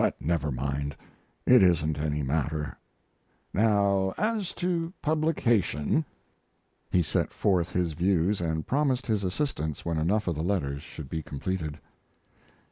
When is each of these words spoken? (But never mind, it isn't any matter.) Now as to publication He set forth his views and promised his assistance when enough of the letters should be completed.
(But 0.01 0.19
never 0.19 0.51
mind, 0.51 0.95
it 1.45 1.61
isn't 1.61 1.99
any 1.99 2.23
matter.) 2.23 2.75
Now 3.53 4.15
as 4.17 4.51
to 4.53 4.91
publication 4.99 6.05
He 6.89 7.03
set 7.03 7.31
forth 7.31 7.69
his 7.69 7.93
views 7.93 8.41
and 8.41 8.65
promised 8.65 9.05
his 9.05 9.23
assistance 9.23 9.85
when 9.85 9.99
enough 9.99 10.27
of 10.27 10.33
the 10.33 10.41
letters 10.41 10.81
should 10.81 11.07
be 11.07 11.21
completed. 11.21 11.77